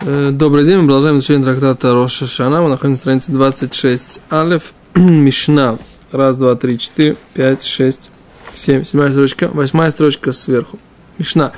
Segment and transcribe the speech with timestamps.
[0.00, 2.62] Э, Добрый день, мы продолжаем изучение трактата Роша Шана.
[2.62, 4.20] Мы находимся на странице 26.
[4.30, 5.76] Алеф, Мишна.
[6.12, 8.08] Раз, два, три, четыре, пять, шесть,
[8.54, 8.84] семь.
[8.84, 9.50] Седьмая строчка.
[9.52, 10.78] Восьмая строчка сверху.
[11.18, 11.50] Мишна.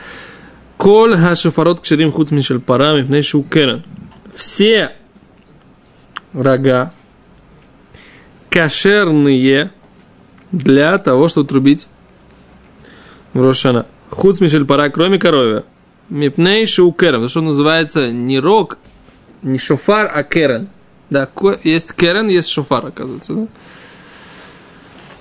[0.78, 3.84] Коль хашафарот кшерим хуц мишель парам и пней шукерен.
[4.34, 4.92] Все
[6.32, 6.92] рога
[8.48, 9.70] кошерные
[10.50, 11.88] для того, чтобы трубить
[13.34, 13.84] в Рошана.
[14.08, 15.64] Хуц мишель пара, кроме коровья.
[16.10, 18.78] Мипней шоукерен, потому что называется не рог,
[19.42, 20.68] не шофар, а керен.
[21.08, 21.28] Да,
[21.64, 23.34] есть керен, есть шофар, оказывается.
[23.34, 23.46] Да?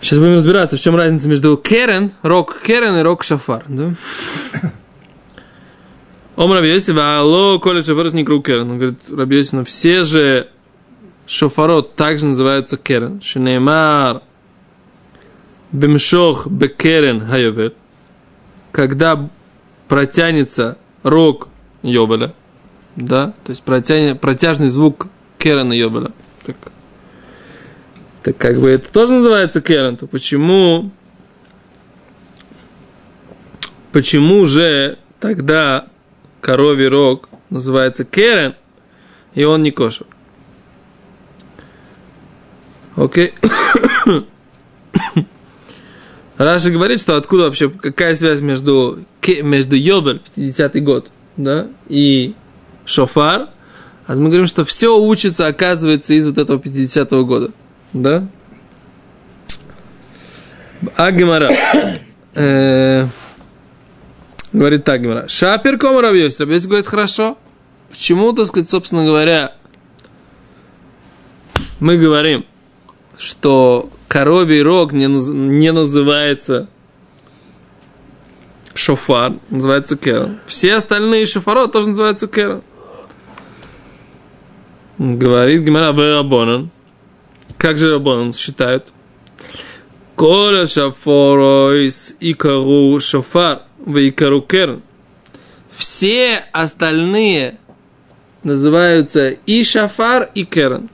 [0.02, 3.63] Сейчас будем разбираться, в чем разница между керен, рог керен и рог шофар.
[3.67, 3.94] Да?
[6.35, 8.71] Ом Рабиоси, алло, коли шофар не круг керен.
[8.71, 10.47] Он говорит, Рабиоси, но все же
[11.27, 13.21] шофарот также называются керен.
[13.21, 14.21] Шинеймар
[15.71, 17.75] бемшох бекерен хайовет.
[18.71, 19.30] Когда
[19.89, 21.49] протянется рог
[21.81, 22.34] Йобеля,
[22.95, 25.07] да, то есть протянет, протяжный звук
[25.38, 26.11] Керена Йобеля.
[26.45, 26.55] Так,
[28.23, 30.91] так как бы это тоже называется Керен, то почему,
[33.91, 35.88] почему же тогда
[36.39, 38.56] коровий рог называется Керен,
[39.33, 40.06] и он не кошер?
[42.95, 43.33] Окей.
[46.38, 49.00] Раша говорит, что откуда вообще, какая связь между,
[49.41, 52.33] между Йобель, 50-й год, да, и
[52.85, 53.49] Шофар.
[54.05, 57.52] А мы говорим, что все учится, оказывается, из вот этого 50-го года,
[57.94, 58.27] да.
[60.95, 61.52] А Гемара.
[62.35, 63.07] Э,
[64.53, 65.27] говорит так, Гемара.
[65.27, 66.39] Шапер кома Равьёс.
[66.39, 67.38] Равьёс говорит, хорошо.
[67.89, 69.55] Почему, так сказать, собственно говоря,
[71.80, 72.45] мы говорим,
[73.17, 76.69] что коровий рог не, не называется
[78.80, 80.39] шофар, называется керен.
[80.47, 82.61] Все остальные шофаро тоже называются керен.
[84.97, 86.72] Говорит Гимара Рабонан.
[87.57, 88.91] Как же Рабонан считают?
[90.16, 94.81] Коля шафоройс икару шофар в икару керн.
[95.72, 97.57] Все остальные
[98.44, 100.90] называются и шафар, и керн.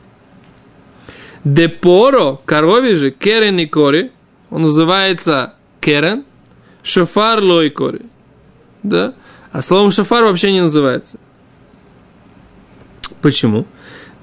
[1.44, 4.12] Депоро, коровий же, керен и кори,
[4.50, 6.25] он называется керен,
[6.85, 8.03] шофар лой кори.
[8.84, 9.13] Да?
[9.51, 11.18] А словом шофар вообще не называется.
[13.22, 13.66] Почему?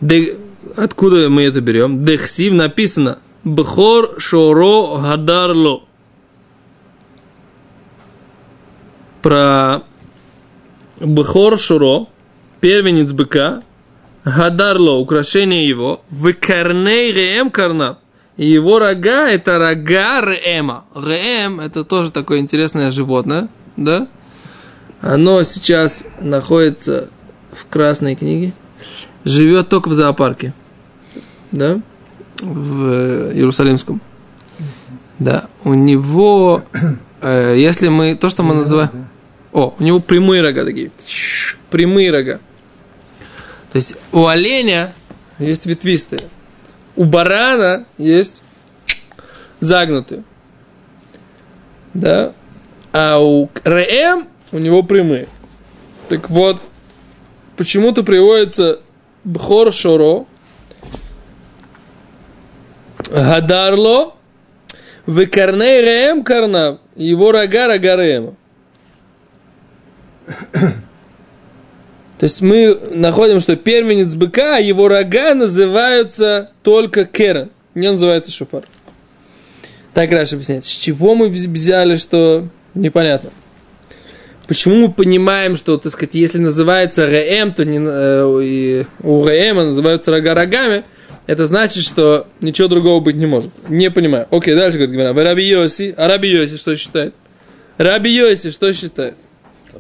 [0.00, 0.36] Де,
[0.76, 2.04] откуда мы это берем?
[2.04, 5.82] Дехсив написано Бхор шоро гадарло.
[9.20, 9.82] Про
[11.00, 12.06] Бхор шоро,
[12.60, 13.62] первенец быка,
[14.24, 17.98] Гадарло, украшение его, в карней реем карна.
[18.36, 20.84] И его рога это рога реема.
[20.94, 24.08] Реем это тоже такое интересное животное, да?
[25.00, 27.10] Оно сейчас находится
[27.52, 28.52] в красной книге,
[29.24, 30.54] живет только в зоопарке,
[31.50, 31.80] да?
[32.40, 34.00] В Иерусалимском.
[35.18, 36.62] Да, у него,
[37.20, 39.08] э, если мы, то, что мы называем...
[39.52, 40.90] О, у него прямые рога такие.
[41.70, 42.40] Прямые рога.
[43.72, 44.92] То есть у оленя
[45.38, 46.22] есть ветвистые,
[46.96, 48.42] у барана есть
[49.60, 50.24] загнутые.
[51.94, 52.32] Да?
[52.92, 55.28] А у РМ у него прямые.
[56.08, 56.60] Так вот,
[57.56, 58.80] почему-то приводится
[59.24, 60.26] Бхор Шоро,
[63.10, 64.14] Гадарло,
[65.06, 68.34] Векарней Рем Карнав, его рога рога Рема.
[72.22, 78.62] То есть мы находим, что первенец быка, его рога называются только керен, не называется шофар.
[79.92, 80.64] Так Раша объясняет.
[80.64, 83.30] С чего мы взяли, что непонятно.
[84.46, 90.12] Почему мы понимаем, что, так сказать, если называется РМ, то не, э, у РМ называются
[90.12, 90.84] рога рогами,
[91.26, 93.50] это значит, что ничего другого быть не может.
[93.68, 94.28] Не понимаю.
[94.30, 95.12] Окей, дальше говорит Гимара.
[95.12, 95.92] Раби Йоси.
[95.96, 97.14] А Раби Йоси что считает?
[97.78, 99.16] Раби Йоси что считает?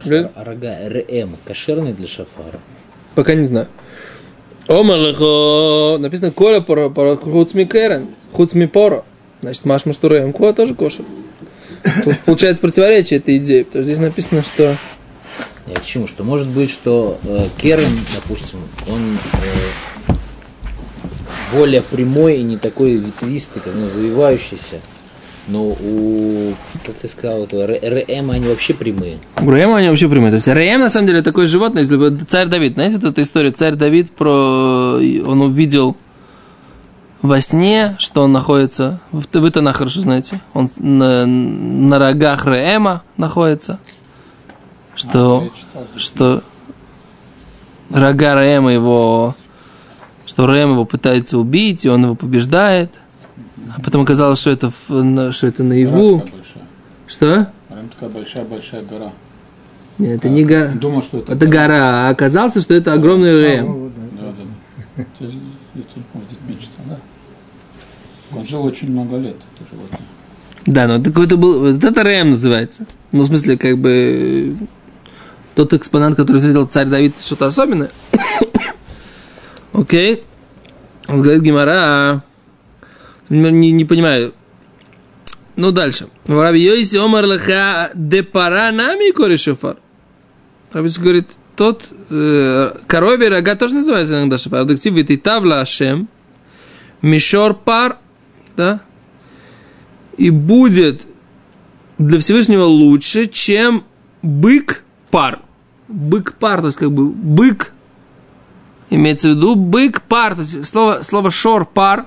[0.00, 2.60] А рога РМ кошерный для шафара?
[3.14, 3.68] Пока не знаю.
[4.68, 5.98] Омалахо.
[5.98, 8.08] Написано Коля пора пора хуцми керен.
[8.32, 9.04] Хуцми пора.
[9.40, 10.32] Значит, маш маштуреем.
[10.32, 11.04] Коля тоже кошер.
[12.04, 14.76] Тут получается противоречие этой идеи, потому что здесь написано, что...
[15.66, 16.06] Я к чему?
[16.06, 20.12] Что может быть, что э, Керен, допустим, он э,
[21.52, 24.80] более прямой и не такой ветвистый, как ну, завивающийся.
[25.48, 26.54] Но у,
[26.86, 29.18] как ты сказал, это РМ они вообще прямые.
[29.40, 30.30] У РМ они вообще прямые.
[30.30, 33.22] То есть РМ на самом деле такое животное, если бы царь Давид, знаете вот эта
[33.22, 35.96] история, царь Давид про, он увидел
[37.22, 43.78] во сне, что он находится, вы Танах хорошо знаете, он на, на рогах Реэма находится,
[44.94, 46.42] что, а, что,
[47.90, 49.36] рога Рэма его,
[50.26, 52.98] что Рэм его пытается убить, и он его побеждает.
[53.76, 54.70] А потом оказалось, что это,
[55.32, 56.18] что это наяву.
[56.18, 56.62] Гора такая большая.
[57.06, 57.52] Что?
[57.68, 59.12] Прям такая большая-большая гора.
[59.98, 60.72] Нет, это не гора.
[60.72, 61.32] Думал, что это...
[61.34, 63.92] Это гора, а оказалось, что это огромный Рэм.
[63.94, 64.02] Да.
[64.22, 64.42] Да, да,
[64.96, 65.02] да.
[65.02, 66.98] Это, это, вот это мечта, да.
[68.36, 70.00] Он жил очень много лет, это животное.
[70.66, 71.72] Да, но это какой-то был...
[71.72, 72.86] Вот это Рэм называется.
[73.10, 74.56] Ну, в смысле, как бы...
[75.54, 77.90] Тот экспонат, который встретил царь Давид, что-то особенное.
[79.72, 80.24] Окей.
[81.08, 82.22] Говорит Гимара.
[83.28, 84.32] Не, не понимаю.
[85.56, 86.06] Ну, дальше.
[86.26, 89.76] Раби Йоси Омар Леха де Паранами Кори Шофар.
[90.72, 94.64] Раби Йоси говорит, тот э, коровий рога тоже называется иногда шофар.
[94.64, 96.08] Дектив и тавла Ашем.
[97.02, 97.98] Мишор пар.
[98.56, 98.82] Да?
[100.16, 101.06] И будет
[101.98, 103.84] для Всевышнего лучше, чем
[104.22, 105.40] бык пар.
[105.88, 107.72] Бык пар, то есть как бы бык,
[108.90, 112.06] имеется в виду бык пар, то есть слово, слово шор пар,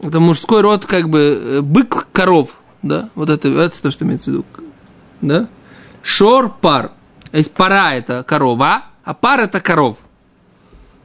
[0.00, 4.30] это мужской род как бы э, бык коров, да, вот это, это то, что имеется
[4.30, 4.44] в виду,
[5.20, 5.48] да.
[6.02, 6.92] Шор пар,
[7.30, 9.98] то есть пара это корова, а пар это коров,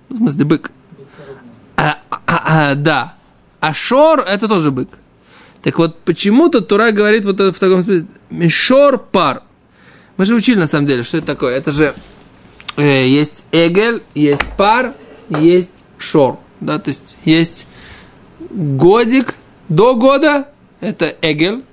[0.10, 0.72] в смысле бык.
[1.78, 3.16] А, а, а, да,
[3.60, 4.90] а шор это тоже бык.
[5.62, 9.44] Так вот, почему-то Тура говорит вот это в таком смысле, мишор пар.
[10.18, 11.56] Мы же учили на самом деле, что это такое.
[11.56, 11.94] Это же
[12.78, 14.94] э, есть эгель, есть пар,
[15.30, 16.40] есть шор.
[16.60, 17.68] Да, то есть есть
[18.54, 19.36] годик
[19.70, 20.48] до года,
[20.80, 21.64] это эгель.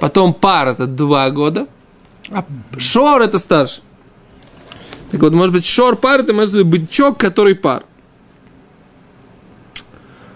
[0.00, 1.68] Потом пар это два года,
[2.30, 2.44] а
[2.78, 3.82] шор это старше.
[5.10, 7.84] Так вот, может быть, шор пар, это может быть бычок, который пар.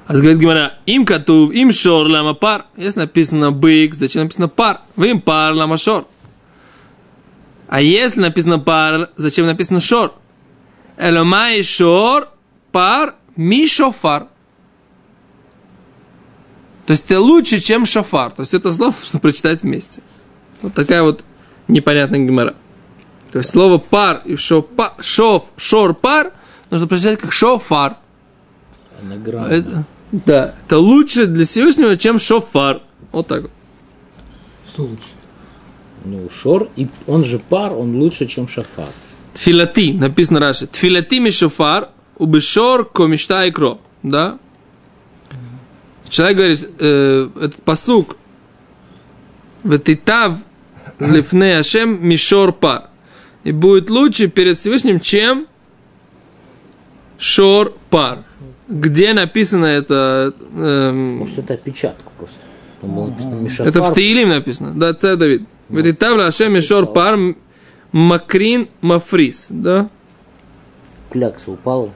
[0.06, 2.66] А говорит Гимара, им катув, им шор лама пар.
[2.76, 4.82] Если написано бык, зачем написано пар?
[4.94, 6.06] Вы им пар лама шор.
[7.66, 10.14] А если написано пар, зачем написано шор?
[10.96, 12.28] Эломай шор,
[12.70, 14.28] пар, ми шофар.
[16.86, 18.30] То есть это лучше, чем шофар.
[18.30, 20.00] То есть это слово нужно прочитать вместе.
[20.62, 21.24] Вот такая вот
[21.68, 22.54] непонятная гемора.
[23.32, 26.32] То есть слово пар и шофа, шоф, шор, пар
[26.70, 27.96] нужно прочитать как шофар.
[29.02, 29.48] Анаграмма.
[29.48, 32.80] Это, да, это лучше для Всевышнего, чем шофар.
[33.12, 33.50] Вот так вот.
[34.68, 35.02] Что лучше?
[36.04, 38.88] Ну, шор, и он же пар, он лучше, чем шафар.
[39.34, 40.66] Тфилати, написано раньше.
[40.66, 43.78] Тфилати ми шофар, убешор комишта и кро.
[44.02, 44.38] Да?
[46.08, 48.16] Человек говорит, э, этот посук,
[49.64, 50.38] Ветитав
[51.00, 52.90] лифне Ашем мишор пар.
[53.44, 55.46] И будет лучше перед Всевышним, чем
[57.18, 58.24] шор пар.
[58.68, 60.32] Где написано это?
[60.56, 62.40] эм, Может, это отпечатка просто.
[62.82, 63.66] Написано.
[63.68, 64.72] Это в Таилим написано.
[64.74, 65.42] Да, царь Давид.
[65.68, 67.18] Ветитав Ашем мишор пар
[67.92, 69.48] макрин мафрис.
[69.50, 69.88] Да?
[71.10, 71.90] Клякса упала.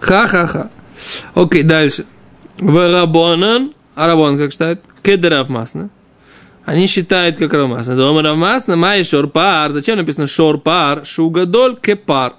[0.00, 0.70] Ха-ха-ха.
[1.34, 2.04] Окей, дальше.
[2.58, 3.72] Варабонан.
[3.94, 4.82] А Рабон как считает?
[5.02, 5.90] Кедрав масна.
[6.64, 7.96] Они считают как равмасна.
[7.96, 9.70] Дома равмасна, май шорпар.
[9.70, 11.04] Зачем написано шорпар?
[11.04, 12.34] Шугадоль кепар.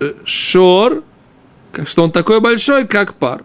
[0.00, 1.04] Э, Шор,
[1.72, 3.44] как- что он такой большой, как пар.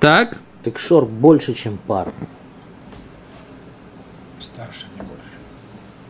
[0.00, 2.12] Так, Так шор больше, чем пар.
[4.40, 5.22] Старше, не больше.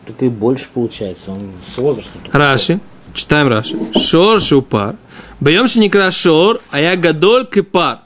[0.05, 1.31] Так и больше получается.
[1.31, 2.21] Он с возрастом.
[2.31, 2.79] Раши.
[3.17, 3.75] Читаем Раши.
[3.99, 4.95] Шор шупар.
[5.39, 8.01] Боем шеникра шор, а я гадоль кипар.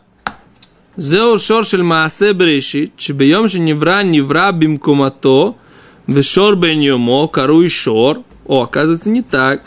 [0.95, 5.55] Зеу шор шель маасе брешит, чебеем шеневра невра бимкумато,
[6.07, 8.23] вешор бен йомо, каруй шор.
[8.45, 9.63] О, оказывается, не так.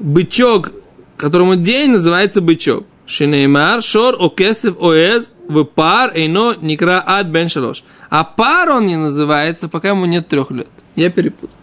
[0.00, 0.72] Бычок,
[1.16, 2.84] которому день называется бычок.
[3.06, 7.84] Шинеймар, шор, окесев, оэз, в пар, эйно, никра, ад, бен шалош.
[8.10, 10.68] А пар он не называется, пока ему нет трех лет.
[10.96, 11.54] Я перепутал.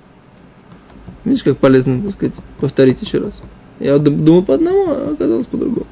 [1.23, 3.41] Видишь, как полезно, так сказать, повторить еще раз.
[3.79, 5.87] Я думал по одному, а оказалось по-другому.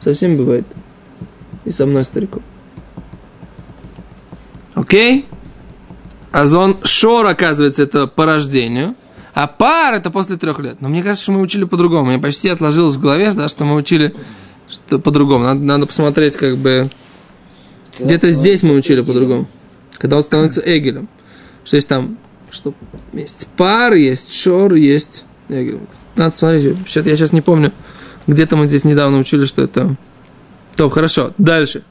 [0.00, 0.66] Совсем бывает.
[1.64, 2.42] И со мной стариком.
[4.74, 5.26] Окей?
[6.32, 8.94] Азон шор, оказывается, это по рождению.
[9.34, 10.80] А пар это после трех лет.
[10.80, 12.06] Но мне кажется, что мы учили по-другому.
[12.06, 14.14] Мне почти отложилось в голове, да, что мы учили
[14.68, 15.44] что по-другому.
[15.44, 16.90] Надо, надо посмотреть, как бы...
[17.96, 19.06] Когда Где-то здесь мы учили эгелем.
[19.06, 19.48] по-другому.
[19.98, 21.08] Когда он становится эгелем.
[21.64, 22.16] Что есть там,
[22.52, 22.74] что
[23.12, 25.24] есть пар, есть шор, есть.
[25.48, 26.76] Надо посмотреть.
[26.86, 27.72] Что-то я сейчас не помню.
[28.26, 29.96] Где-то мы здесь недавно учили, что это...
[30.76, 31.32] То, хорошо.
[31.38, 31.82] Дальше.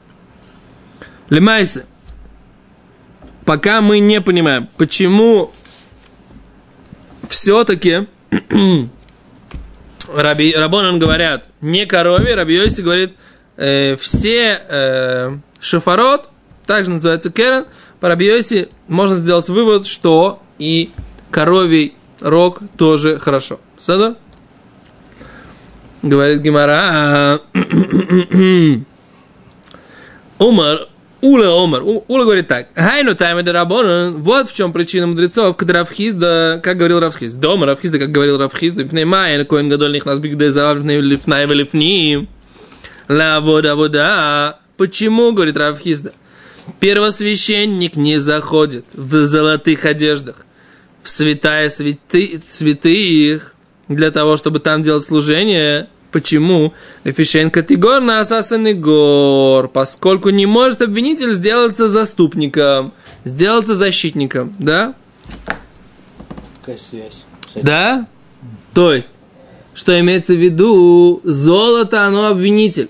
[1.28, 1.84] Лемайсы.
[3.44, 5.50] Пока мы не понимаем, почему
[7.28, 8.06] все-таки
[10.14, 13.14] Раби, Рабонан говорят, не корове, Раби Йоси говорит,
[13.56, 16.28] э, все э, шофарот
[16.66, 17.66] также называется керен.
[18.00, 20.90] По Рабиоси можно сделать вывод, что и
[21.30, 23.58] коровий рог тоже хорошо.
[23.76, 24.16] Сада?
[26.02, 27.40] Говорит Гимара.
[30.38, 30.88] Умар,
[31.20, 31.82] Ула Омар.
[31.82, 32.68] Ула говорит так.
[32.74, 34.22] Хайну тайме дарабонан.
[34.22, 37.34] Вот в чем причина мудрецов, когда Равхизда, как говорил Равхиз.
[37.34, 38.84] Дома Равхизда, как говорил Равхизда.
[38.84, 42.28] Пней майя, коин гадоль них нас бигде завав, лифнай велифним.
[43.08, 44.58] Ла вода вода.
[44.76, 46.12] Почему, говорит Равхизда?
[46.80, 50.46] Первосвященник не заходит в золотых одеждах,
[51.02, 53.54] в святая святы, святых,
[53.88, 55.88] для того, чтобы там делать служение.
[56.10, 56.74] Почему?
[57.04, 62.92] Лефишенко Тигор на Асасаны гор, поскольку не может обвинитель сделаться заступником,
[63.24, 64.94] сделаться защитником, да?
[66.60, 67.24] Какая связь?
[67.54, 68.06] Да?
[68.74, 69.10] То есть,
[69.74, 72.88] что имеется в виду, золото, оно обвинитель,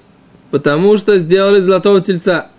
[0.51, 2.51] потому что сделали золотого тельца.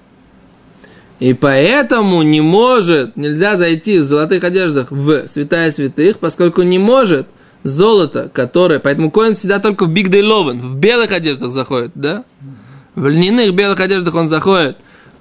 [1.24, 7.28] И поэтому не может, нельзя зайти в золотых одеждах в святая святых, поскольку не может
[7.64, 8.80] золото, которое...
[8.80, 12.26] Поэтому Коин всегда только в Биг Day Ловен, в белых одеждах заходит, да?
[12.96, 14.76] В льняных белых одеждах он заходит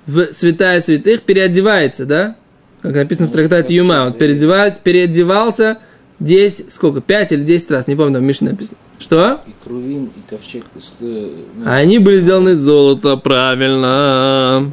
[0.08, 2.34] в святая святых, переодевается, да?
[2.80, 5.78] Как написано в трактате Юма, он переодевает, переодевался
[6.18, 8.76] 10, сколько, 5 или 10 раз, не помню, там в Мишне написано.
[8.98, 9.40] Что?
[9.46, 10.64] И Крувим, и ковчег.
[11.00, 14.72] э, ну, Они были сделаны из золота, правильно.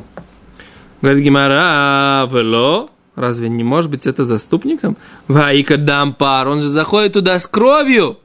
[1.02, 4.98] Говорит Гимара, вело, разве не может быть это заступником?
[5.28, 8.20] Ваика дам пар, он же заходит туда с кровью,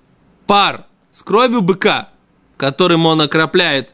[0.46, 2.08] пар, с кровью быка,
[2.56, 3.90] которым он окропляет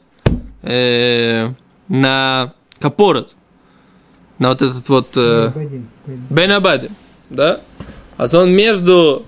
[0.63, 1.53] э,
[1.89, 3.37] на капорот,
[4.39, 5.09] на вот этот вот...
[5.17, 6.27] э, Вадим, Вадим.
[6.31, 6.91] Бен Абадим,
[7.29, 7.61] да?
[8.17, 9.25] А он между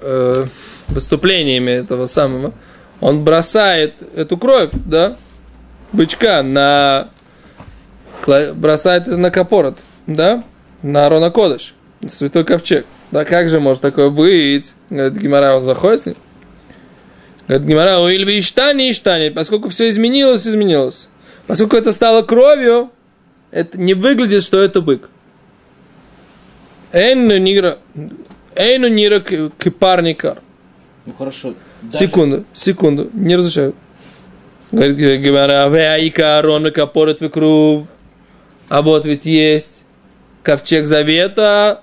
[0.00, 0.46] э,
[0.88, 2.52] выступлениями этого самого,
[3.00, 5.16] он бросает эту кровь, да,
[5.92, 7.08] бычка на
[8.26, 10.44] бросает это на капорот, да,
[10.82, 11.74] на Арона Кодыш,
[12.08, 12.86] святой ковчег.
[13.10, 14.74] Да как же может такое быть?
[14.88, 16.16] Говорит, Гимара, он заходит.
[17.46, 21.08] Говорит, Гимара, у Ильви Иштани, Иштани, поскольку все изменилось, изменилось.
[21.46, 22.90] Поскольку это стало кровью,
[23.50, 25.10] это не выглядит, что это бык.
[26.92, 27.78] Эйну нира,
[28.54, 30.38] эйну нира кипарникар.
[31.06, 31.54] Ну хорошо.
[31.82, 33.74] даже- Секунду, секунду, не разрешаю.
[34.70, 37.86] Говорит Гимара, веаика арон капорет векрув.
[38.72, 39.84] А вот ведь есть
[40.42, 41.82] ковчег завета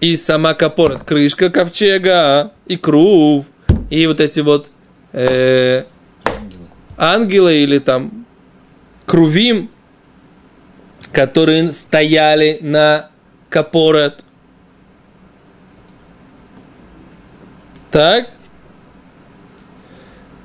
[0.00, 3.46] и сама капорет, крышка ковчега и крув.
[3.90, 4.70] И вот эти вот
[5.12, 5.84] э,
[6.96, 8.24] ангелы или там
[9.04, 9.70] крувим,
[11.12, 13.10] которые стояли на
[13.50, 14.24] капорет.
[17.90, 18.30] Так?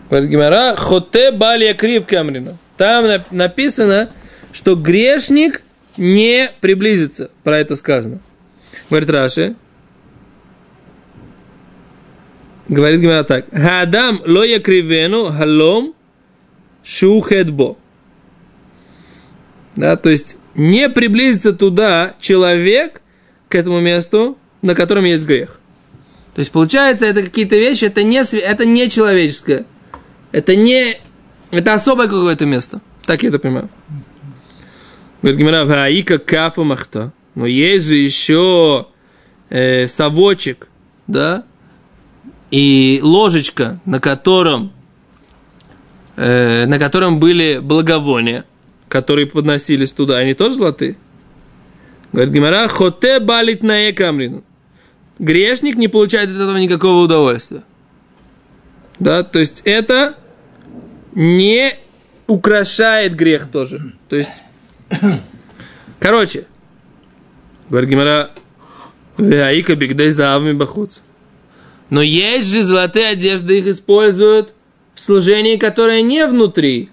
[0.10, 2.58] Говорит Гимара, хоте бали крив камрина.
[2.75, 4.10] Там нап- написано,
[4.53, 5.63] что грешник
[5.98, 7.29] не приблизится.
[7.43, 8.19] Про это сказано.
[8.89, 9.55] Говорит Раши.
[12.69, 13.50] Говорит Гимара так.
[13.51, 15.93] Гадам ло якривену халом
[16.83, 17.77] шухедбо.
[19.75, 23.01] Да, то есть не приблизится туда человек
[23.50, 25.60] к этому месту, на котором есть грех.
[26.36, 29.65] То есть получается, это какие-то вещи, это не, это не человеческое.
[30.31, 30.98] Это не...
[31.51, 32.81] Это особое какое-то место.
[33.05, 33.69] Так я это понимаю.
[35.24, 37.13] Говорит Гимара, «Ваика кафа махта».
[37.34, 38.88] Но есть же еще
[39.50, 40.68] э, совочек,
[41.08, 41.46] да,
[42.51, 44.74] и ложечка, на котором,
[46.18, 48.44] э, на котором были благовония,
[48.89, 50.98] которые подносились туда, они тоже золотые?
[52.12, 54.44] Говорит Гимара, хоте балит на камрину.
[55.20, 57.63] Грешник не получает от этого никакого удовольствия.
[59.00, 60.15] Да, то есть это
[61.15, 61.72] не
[62.27, 63.94] украшает грех тоже.
[64.10, 64.44] То есть,
[66.00, 66.46] короче,
[67.70, 68.32] говорит Гимара,
[69.18, 71.00] Веаика бигдай заавми бахуц.
[71.90, 74.54] Но есть же золотые одежды, их используют
[74.96, 76.90] в служении, которое не внутри,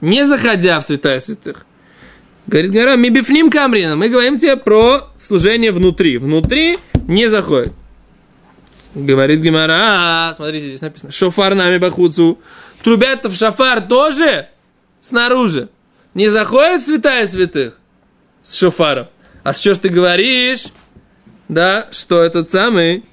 [0.00, 1.66] не заходя в святая святых.
[2.46, 3.96] Говорит Гара, мы бифним камрина.
[3.96, 6.18] Мы говорим тебе про служение внутри.
[6.18, 7.72] Внутри не заходит.
[8.94, 12.40] Говорит Гимара, «А, смотрите, здесь написано, шофар нами бахуцу.
[12.82, 14.48] Трубят в шафар тоже
[15.00, 15.68] снаружи.
[16.14, 17.78] Не заходит в святая святых
[18.42, 19.08] с шофаром.
[19.42, 20.66] А чего ж ты говоришь,
[21.48, 23.04] да, что этот самый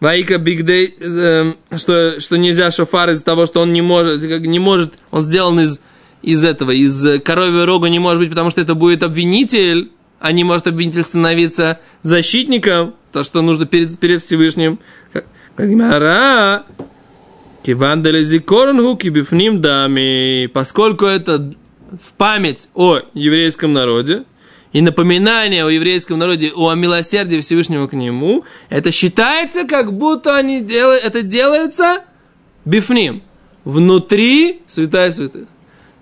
[0.00, 4.58] Ваика Бигдей, эм, что, что нельзя шофар из-за того, что он не может, как не
[4.58, 5.80] может, он сделан из,
[6.22, 10.32] из этого, из э, коровьего рога не может быть, потому что это будет обвинитель, а
[10.32, 14.78] не может обвинитель становиться защитником, то, что нужно перед, перед Всевышним.
[15.12, 15.26] Как
[15.68, 16.64] Гимара,
[17.62, 21.52] Кивандали зикорнгу кибифним дами, поскольку это
[21.90, 24.24] в память о еврейском народе,
[24.72, 30.60] и напоминание о еврейском народе, о милосердии Всевышнего к нему, это считается, как будто они
[30.60, 32.04] делают, это делается
[32.64, 33.22] бифним,
[33.64, 35.48] внутри святая святых.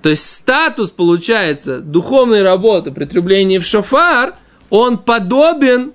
[0.02, 4.34] То есть статус, получается, духовной работы при треблении в шофар,
[4.70, 5.92] он подобен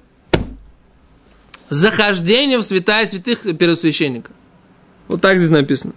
[1.70, 4.32] захождению в святая святых первосвященника.
[5.08, 5.94] Вот так здесь написано.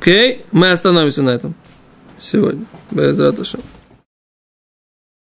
[0.00, 1.54] Окей, мы остановимся на этом
[2.18, 2.64] сегодня.
[2.90, 3.58] Без ратуши.